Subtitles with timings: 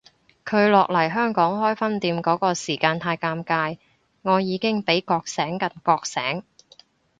[0.43, 3.77] 佢落嚟香港開分店嗰個時間太尷尬，
[4.23, 6.41] 我已經比覺醒更覺醒